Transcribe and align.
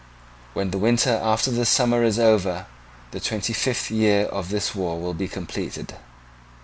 [When 0.53 0.71
the 0.71 0.79
winter 0.79 1.11
after 1.11 1.51
this 1.51 1.69
summer 1.69 2.03
is 2.03 2.17
over 2.17 2.65
the 3.11 3.19
twenty 3.19 3.53
first 3.53 3.91
year 3.91 4.25
of 4.25 4.49
this 4.49 4.73
war 4.73 4.99
will 4.99 5.13
be 5.13 5.27
completed. 5.27 5.93